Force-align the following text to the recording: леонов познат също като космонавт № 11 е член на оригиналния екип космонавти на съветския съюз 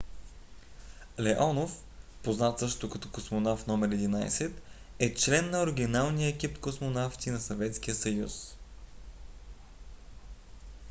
леонов 1.19 1.83
познат 2.23 2.59
също 2.59 2.89
като 2.89 3.11
космонавт 3.11 3.67
№ 3.67 4.07
11 4.25 4.51
е 4.99 5.13
член 5.15 5.49
на 5.49 5.61
оригиналния 5.61 6.27
екип 6.29 6.59
космонавти 6.59 7.29
на 7.31 7.39
съветския 7.39 7.95
съюз 7.95 8.55